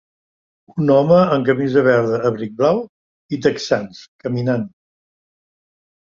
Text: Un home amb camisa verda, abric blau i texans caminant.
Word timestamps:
Un 0.83 0.87
home 0.93 1.17
amb 1.33 1.43
camisa 1.49 1.83
verda, 1.87 2.21
abric 2.29 2.55
blau 2.61 2.79
i 3.37 3.39
texans 3.47 4.01
caminant. 4.25 4.65